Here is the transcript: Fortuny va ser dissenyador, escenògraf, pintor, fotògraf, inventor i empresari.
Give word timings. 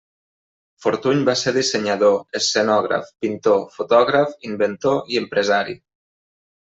Fortuny 0.85 1.19
va 1.27 1.35
ser 1.41 1.53
dissenyador, 1.57 2.17
escenògraf, 2.39 3.13
pintor, 3.27 3.61
fotògraf, 3.77 4.35
inventor 4.53 5.15
i 5.17 5.21
empresari. 5.25 5.77